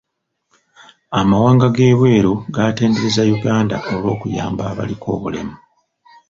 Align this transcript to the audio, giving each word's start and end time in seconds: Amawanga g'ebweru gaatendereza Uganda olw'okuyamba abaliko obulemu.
Amawanga 1.19 1.67
g'ebweru 1.75 2.33
gaatendereza 2.55 3.21
Uganda 3.35 3.77
olw'okuyamba 3.93 4.63
abaliko 4.71 5.05
obulemu. 5.15 5.55